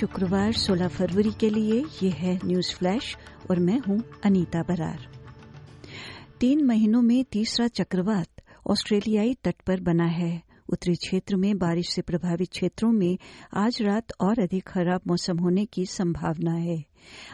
शुक्रवार 0.00 0.52
16 0.52 0.88
फरवरी 0.88 1.30
के 1.40 1.50
लिए 1.50 1.84
ये 2.02 2.10
है 2.10 2.38
न्यूज़ 2.44 2.74
फ्लैश 2.74 3.16
और 3.50 3.58
मैं 3.58 3.78
हूँ 3.78 4.04
अनीता 4.24 4.62
बरार। 4.62 5.08
तीन 6.40 6.64
महीनों 6.64 7.02
में 7.02 7.24
तीसरा 7.24 7.68
चक्रवात 7.68 8.26
ऑस्ट्रेलियाई 8.70 9.34
तट 9.34 9.54
पर 9.66 9.80
बना 9.80 10.04
है। 10.04 10.42
उत्तरी 10.68 10.94
क्षेत्र 10.94 11.36
में 11.36 11.58
बारिश 11.58 11.88
से 11.88 12.02
प्रभावित 12.02 12.50
क्षेत्रों 12.50 12.92
में 12.92 13.18
आज 13.54 13.82
रात 13.82 14.04
और 14.20 14.40
अधिक 14.40 14.68
खराब 14.68 15.00
मौसम 15.06 15.38
होने 15.38 15.64
की 15.64 15.86
संभावना 15.86 16.52
है। 16.52 16.84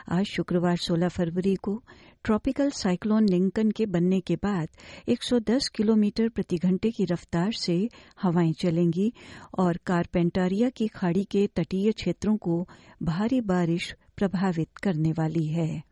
आज 0.08 0.24
शुक्रवार 0.24 0.76
16 0.76 1.08
फरवरी 1.08 1.54
को 1.54 1.82
ट्रॉपिकल 2.24 2.70
साइक्लोन 2.70 3.28
लिंकन 3.28 3.70
के 3.70 3.86
बनने 3.86 4.20
के 4.20 4.36
बाद 4.36 4.68
110 5.08 5.68
किलोमीटर 5.68 6.28
प्रति 6.28 6.56
घंटे 6.56 6.90
की 6.90 7.04
रफ्तार 7.04 7.52
से 7.52 7.88
हवाएँ 8.22 8.52
चलेंगी 8.52 9.12
और 9.58 9.78
कारपेंटारिया 9.86 10.70
की 10.70 10.88
खाड़ी 10.88 11.24
के 11.24 11.46
तटीय 11.46 11.92
क्षेत्रों 11.92 12.36
को 12.36 12.68
भारी 13.02 13.40
बारिश 13.40 13.94
प्रभावित 14.16 14.68
करने 14.82 15.12
वाली 15.12 15.46
है। 15.46 15.82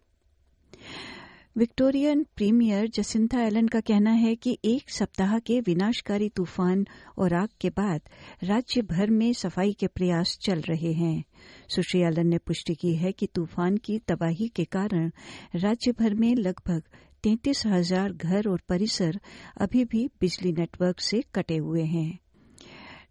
विक्टोरियन 1.56 2.22
प्रीमियर 2.36 2.86
जसिंथा 2.88 3.40
एलन 3.42 3.66
का 3.68 3.80
कहना 3.80 4.10
है 4.10 4.34
कि 4.34 4.56
एक 4.64 4.90
सप्ताह 4.90 5.38
के 5.38 5.58
विनाशकारी 5.60 6.28
तूफ़ान 6.28 6.86
और 7.18 7.34
आग 7.34 7.48
के 7.60 7.70
बाद 7.70 8.00
राज्य 8.44 8.82
भर 8.82 9.10
में 9.10 9.32
सफ़ाई 9.32 9.72
के 9.72 9.86
प्रयास 9.86 10.36
चल 10.42 10.60
रहे 10.60 10.92
हैं। 10.92 11.24
सुश्री 11.68 12.00
एलन 12.00 12.26
ने 12.26 12.38
पुष्टि 12.38 12.74
की 12.74 12.94
है 12.94 13.12
कि 13.12 13.26
तूफ़ान 13.26 13.76
की 13.76 13.98
तबाही 13.98 14.48
के 14.48 14.64
कारण 14.64 15.10
राज्य 15.54 15.92
भर 15.92 16.14
में 16.14 16.34
लगभग 16.34 16.82
तैंतीस 17.22 17.66
हज़ार 17.66 18.12
घर 18.12 18.48
और 18.48 18.62
परिसर 18.68 19.20
अभी 19.60 19.84
भी 19.84 20.06
बिजली 20.20 20.52
नेटवर्क 20.52 21.00
से 21.00 21.22
कटे 21.34 21.56
हुए 21.56 21.84
हैं। 21.84 22.18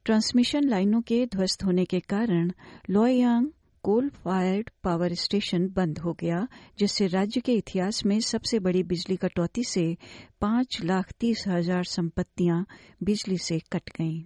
ट्रांसमिशन 0.05 0.63
लाइनों 0.63 1.01
के 1.01 1.25
ध्वस्त 1.25 1.63
होने 1.63 1.85
के 1.85 1.99
कारण 1.99 2.51
Loy Yang 2.89 3.49
coal 3.83 4.09
fired 4.09 4.69
power 4.83 5.13
station 5.13 5.67
बंद 5.67 5.99
हो 5.99 6.13
गया, 6.13 6.47
जिससे 6.79 7.07
राज्य 7.07 7.41
के 7.41 7.53
इतिहास 7.53 8.05
में 8.05 8.19
सबसे 8.19 8.59
बड़ी 8.59 8.83
बिजली 8.83 9.15
कटौती 9.15 9.63
से 9.63 9.97
पाँच 10.41 10.81
लाख 10.83 11.11
तीस 11.19 11.43
हज़ार 11.47 11.83
संपत्तियाँ 11.83 12.65
बिजली 13.03 13.37
से 13.37 13.59
कट 13.71 13.89
गईं। 13.89 14.21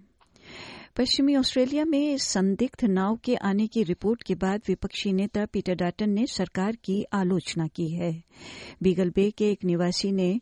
पश्चिमी 0.96 1.36
ऑस्ट्रेलिया 1.36 1.84
में 1.84 2.16
संदिग्ध 2.18 2.84
नाव 2.84 3.18
के 3.24 3.34
आने 3.34 3.66
की 3.66 3.82
रिपोर्ट 3.82 4.22
के 4.22 4.34
बाद 4.34 4.60
विपक्षी 4.68 5.12
नेता 5.12 5.44
पीटर 5.46 5.74
डाटन 5.74 6.10
ने 6.10 6.26
सरकार 6.26 6.76
की 6.84 7.04
आलोचना 7.12 7.66
की 7.66 7.88
है। 7.88 8.22
बीगल 8.82 9.10
बे 9.10 9.30
के 9.30 9.50
एक 9.50 9.64
निवासी 9.64 10.12
ने 10.12 10.40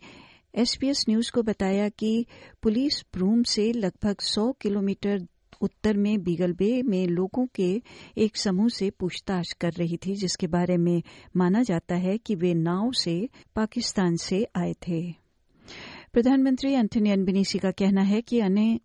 एसपीएस 0.55 1.05
न्यूज़ 1.09 1.33
को 1.33 1.43
बताया 1.43 1.89
कि 1.89 2.27
पुलिस 2.62 3.03
ब्रूम 3.15 3.43
से 3.43 3.73
लगभग 3.73 4.17
100 4.21 4.53
किलोमीटर 4.61 5.27
उत्तर 5.65 5.97
में 5.97 6.23
बीगल 6.23 6.53
बे 6.53 6.70
में 6.83 7.07
लोगों 7.09 7.47
के 7.55 7.70
एक 8.19 8.37
समूह 8.37 8.69
से 8.69 8.91
पूछताछ 8.91 9.53
कर 9.61 9.73
रही 9.73 9.97
थी, 9.97 10.15
जिसके 10.15 10.47
बारे 10.47 10.77
में 10.77 11.03
माना 11.37 11.62
जाता 11.62 11.97
है 11.97 12.17
कि 12.19 12.34
वे 12.34 12.55
नाव 12.55 12.93
से 12.93 13.29
पाकिस्तान 13.56 14.17
से 14.17 14.47
आए 14.56 14.73
थे। 14.89 15.03
प्रधानमंत्री 16.12 16.73
एंथनी 16.73 17.11
अनबिनीसी 17.11 17.59
का 17.59 17.71
कहना 17.71 18.03
है 18.03 18.21
कि 18.21 18.41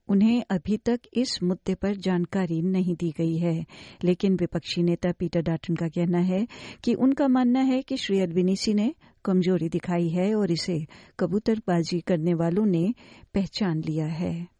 उन्हें 0.09 0.41
अभी 0.51 0.77
तक 0.77 0.99
इस 1.13 1.37
मुद्दे 1.43 1.73
पर 1.75 1.95
जानकारी 1.97 2.61
नहीं 2.61 2.95
दी 2.95 3.09
गई 3.17 3.37
है, 3.37 3.65
लेकिन 4.03 4.35
विपक्षी 4.35 4.83
नेता 4.83 5.11
पीटर 5.11 5.41
डाटन 5.41 5.75
का 5.75 5.87
कहना 5.87 6.19
है 6.25 6.45
कि 6.83 6.93
उनका 6.93 7.27
मानना 7.27 7.61
है 7.61 7.81
कि 7.81 7.97
श्री 7.97 8.19
अनबिनीसी 8.19 8.73
ने 8.73 8.93
कमज़ोरी 9.25 9.69
दिखाई 9.69 10.09
है 10.09 10.33
और 10.35 10.51
इसे 10.51 10.85
कबूतरबाजी 11.19 11.99
करने 11.99 12.33
वालों 12.33 12.65
ने 12.65 12.87
पहचान 13.33 13.81
लिया 13.81 14.05
है। 14.05 14.58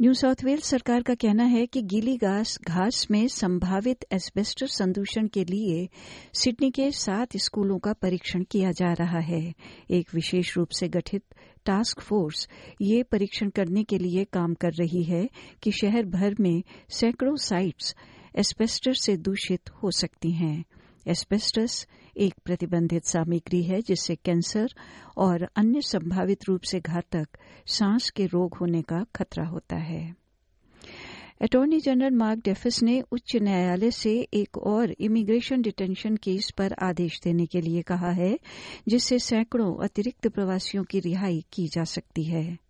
न्यू 0.00 0.12
साउथ 0.14 0.42
वेल्स 0.44 0.64
सरकार 0.64 1.02
का 1.02 1.14
कहना 1.14 1.44
है 1.44 1.66
कि 1.66 1.82
गीली 1.82 2.16
घास 2.16 2.58
घास 2.66 3.06
में 3.10 3.26
संभावित 3.28 4.04
एस्बेस्टर 4.12 4.66
संदूषण 4.66 5.26
के 5.26 5.44
लिए 5.44 5.88
सिडनी 6.34 6.70
के 6.70 6.90
सात 6.90 7.36
स्कूलों 7.36 7.78
का 7.78 7.92
परीक्षण 7.92 8.42
किया 8.50 8.70
जा 8.70 8.92
रहा 8.92 9.18
है। 9.18 9.54
एक 9.90 10.14
विशेष 10.14 10.56
रूप 10.56 10.70
से 10.70 10.88
गठित 10.88 11.22
टास्क 11.64 12.00
फोर्स 12.00 12.48
ये 12.82 13.02
परीक्षण 13.02 13.48
करने 13.48 13.84
के 13.84 13.98
लिए 13.98 14.24
काम 14.24 14.54
कर 14.54 14.72
रही 14.72 15.02
है 15.02 15.28
कि 15.62 15.72
शहर 15.72 16.04
भर 16.06 16.34
में 16.40 16.62
सैकड़ों 16.90 17.36
साइट्स 17.36 17.94
एस्बेस्टर 18.38 18.94
से 18.94 19.16
दूषित 19.16 19.70
हो 19.82 19.90
सकती 19.90 20.32
हैं। 20.32 20.64
एस्बेस्टस 21.06 21.86
एक 22.16 22.34
प्रतिबंधित 22.44 23.04
सामग्री 23.04 23.62
है 23.62 23.82
जिससे 23.82 24.14
कैंसर 24.14 24.68
और 25.16 25.48
अन्य 25.56 25.80
संभावित 25.80 26.38
रूप 26.48 26.60
से 26.60 26.80
घातक 26.80 27.28
सांस 27.66 28.10
के 28.10 28.26
रोग 28.26 28.56
होने 28.56 28.82
का 28.82 29.06
खतरा 29.16 29.46
होता 29.46 29.76
है। 29.76 30.14
अटॉर्नी 31.42 31.80
जनरल 31.80 32.14
मार्क 32.14 32.40
डेफिस 32.44 32.82
ने 32.82 33.00
उच्च 33.12 33.36
न्यायालय 33.36 33.90
से 33.90 34.28
एक 34.34 34.58
और 34.58 34.94
इमिग्रेशन 35.00 35.62
डिटेंशन 35.62 36.16
केस 36.16 36.50
पर 36.50 36.74
आदेश 36.82 37.20
देने 37.24 37.46
के 37.46 37.60
लिए 37.60 37.82
कहा 37.82 38.10
है, 38.10 38.38
जिससे 38.88 39.18
सैकड़ों 39.18 39.84
अतिरिक्त 39.84 40.28
प्रवासियों 40.28 40.84
की 40.84 41.00
रिहाई 41.00 41.44
की 41.52 41.66
जा 41.66 41.84
सकती 41.84 42.24
है। 42.24 42.63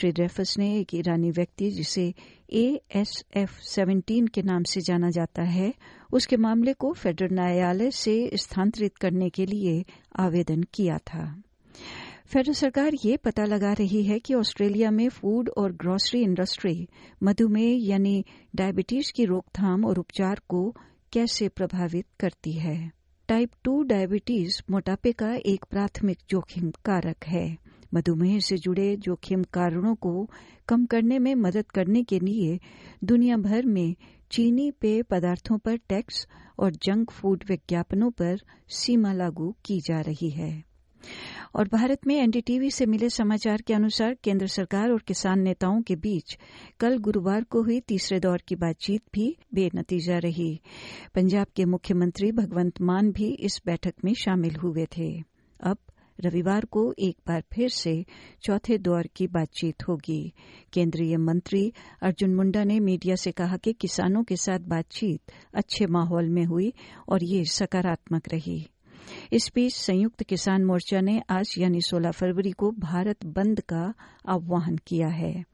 श्री 0.00 0.10
ड्रेफस 0.12 0.54
ने 0.58 0.78
एक 0.80 0.94
ईरानी 0.94 1.30
व्यक्ति 1.30 1.70
जिसे 1.70 2.14
ए 2.52 2.80
एस 2.96 3.24
एफ़ 3.36 3.60
सेवेंटीन 3.60 4.26
के 4.26 4.42
नाम 4.42 4.62
से 4.62 4.80
जाना 4.80 5.10
जाता 5.10 5.42
है, 5.42 5.74
उसके 6.12 6.36
मामले 6.36 6.72
को 6.72 6.92
फेडरल 6.92 7.34
न्यायालय 7.34 7.90
से 7.90 8.30
स्थानांतरित 8.34 8.96
करने 8.96 9.30
के 9.30 9.46
लिए 9.46 9.84
आवेदन 10.16 10.62
किया 10.62 10.98
था। 10.98 11.42
फेडरल 12.26 12.52
सरकार 12.52 12.92
ये 13.04 13.16
पता 13.16 13.44
लगा 13.44 13.72
रही 13.72 14.02
है 14.02 14.18
कि 14.18 14.34
ऑस्ट्रेलिया 14.34 14.90
में 14.90 15.08
फ़ूड 15.08 15.48
और 15.48 15.72
ग्रोसरी 15.72 16.22
इंडस्ट्री, 16.22 16.88
मधुमेह 17.22 17.88
यानी 17.88 18.24
डायबिटीज़ 18.56 19.12
की 19.16 19.24
रोकथाम 19.24 19.84
और 19.84 19.98
उपचार 19.98 20.40
को 20.48 20.76
कैसे 21.12 21.48
प्रभावित 21.48 22.06
करती 22.20 22.52
है। 22.52 22.92
टाइप 23.28 23.50
टू 23.64 23.82
डायबिटीज़ 23.82 24.62
मोटापे 24.70 25.12
का 25.12 25.34
एक 25.34 25.64
प्राथमिक 25.70 26.18
जोखिम 26.30 26.70
कारक 26.70 27.24
है। 27.26 27.65
मधुमेह 27.94 28.38
से 28.38 28.56
जुड़े 28.56 28.96
जोखिम 28.96 29.42
कारणों 29.42 29.94
को 29.94 30.30
कम 30.68 30.86
करने 30.86 31.18
में 31.18 31.34
मदद 31.34 31.70
करने 31.70 32.02
के 32.02 32.18
लिए 32.18 32.60
दुनिया 33.04 33.36
भर 33.36 33.66
में 33.66 33.96
चीनी 34.30 34.70
पेय 34.70 35.02
पदार्थों 35.02 35.58
पर 35.58 35.76
टैक्स 35.76 36.28
और 36.58 36.70
जंक 36.70 37.10
फ़ूड 37.10 37.44
विज्ञापनों 37.48 38.10
पर 38.10 38.38
सीमा 38.68 39.12
लागू 39.12 39.54
की 39.64 39.80
जा 39.80 40.00
रही 40.00 40.30
है। 40.30 40.64
और 41.54 41.68
भारत 41.68 42.06
में 42.06 42.16
एनडीटीवी 42.16 42.70
से 42.70 42.86
मिले 42.86 43.10
समाचार 43.10 43.62
के 43.62 43.74
अनुसार 43.74 44.16
केंद्र 44.24 44.46
सरकार 44.46 44.90
और 44.90 45.02
किसान 45.06 45.40
नेताओं 45.40 45.82
के 45.82 45.96
बीच 45.96 46.38
कल 46.80 46.98
गुरुवार 46.98 47.44
को 47.44 47.62
हुई 47.62 47.80
तीसरे 47.80 48.20
दौर 48.20 48.42
की 48.48 48.54
बातचीत 48.54 49.02
भी 49.12 49.36
बेनतीजा 49.54 50.18
रही। 50.18 50.60
पंजाब 51.14 51.46
के 51.56 51.64
मुख्यमंत्री 51.64 52.32
भगवंत 52.32 52.80
मान 52.80 53.12
भी 53.12 53.28
इस 53.28 53.62
बैठक 53.66 53.94
में 54.04 54.14
शामिल 54.14 54.56
हुए 54.56 54.86
थे। 54.98 55.22
अब 55.60 55.78
रविवार 56.20 56.64
को 56.64 56.94
एक 56.98 57.16
बार 57.28 57.42
फिर 57.52 57.68
से 57.68 58.04
चौथे 58.42 58.78
दौर 58.78 59.08
की 59.16 59.26
बातचीत 59.26 59.88
होगी। 59.88 60.32
केंद्रीय 60.72 61.16
मंत्री 61.16 61.72
अर्जुन 62.02 62.34
मुंडा 62.34 62.64
ने 62.64 62.80
मीडिया 62.80 63.16
से 63.16 63.32
कहा 63.32 63.56
कि 63.56 63.72
किसानों 63.72 64.24
के 64.24 64.36
साथ 64.36 64.58
बातचीत 64.58 65.32
अच्छे 65.54 65.86
माहौल 65.86 66.28
में 66.28 66.44
हुई 66.44 66.72
और 67.08 67.24
ये 67.24 67.44
सकारात्मक 67.44 68.28
रही। 68.28 68.66
इस 69.32 69.50
बीच 69.54 69.74
संयुक्त 69.74 70.22
किसान 70.22 70.64
मोर्चा 70.64 71.00
ने 71.00 71.22
आज 71.30 71.54
यानी 71.58 71.80
16 71.80 72.10
फरवरी 72.10 72.50
को 72.50 72.70
भारत 72.70 73.24
बंद 73.24 73.60
का 73.60 73.94
आह्वान 74.28 74.76
किया 74.76 75.08
है। 75.08 75.44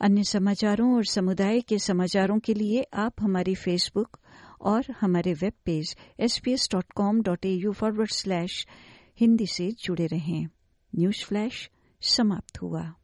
अन्य 0.00 0.24
समाचारों 0.24 0.94
और 0.94 1.04
समुदाय 1.04 1.60
के 1.60 1.78
समाचारों 1.78 2.38
के 2.38 2.54
लिए 2.54 2.86
आप 2.94 3.14
हमारी 3.20 3.54
फेसबुक 3.54 4.18
और 4.62 4.84
हमारे 5.00 5.32
web 5.32 5.52
page 5.64 5.96
S 6.20 6.38
B 6.38 6.52
S 6.52 6.68
dot 6.72 6.84
com 6.96 7.22
dot 7.22 7.46
A 7.46 7.50
U 7.50 7.72
forward 7.72 8.10
slash 8.10 8.66
Hindi 9.20 9.46
से 9.46 9.70
जुड़े 9.70 10.06
रहें। 10.06 10.46
न्यूज़ 10.98 11.24
फ्लैश 11.24 11.70
समाप्त 12.00 12.62
हुआ। 12.62 12.94